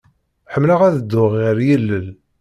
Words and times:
Ḥemmleɣ 0.53 0.79
ad 0.83 0.95
dduɣ 0.99 1.31
ɣer 1.41 1.57
yilel. 1.67 2.07